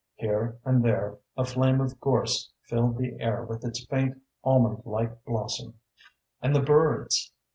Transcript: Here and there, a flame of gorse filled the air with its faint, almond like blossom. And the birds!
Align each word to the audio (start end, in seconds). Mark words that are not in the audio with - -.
Here 0.15 0.57
and 0.65 0.83
there, 0.83 1.19
a 1.37 1.45
flame 1.45 1.79
of 1.79 1.99
gorse 1.99 2.51
filled 2.63 2.97
the 2.97 3.17
air 3.19 3.43
with 3.43 3.63
its 3.63 3.85
faint, 3.85 4.19
almond 4.43 4.81
like 4.83 5.23
blossom. 5.25 5.75
And 6.41 6.55
the 6.55 6.59
birds! 6.63 7.31